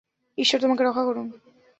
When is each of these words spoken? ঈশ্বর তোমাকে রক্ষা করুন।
ঈশ্বর 0.37 0.59
তোমাকে 0.59 0.83
রক্ষা 0.83 1.03
করুন। 1.05 1.27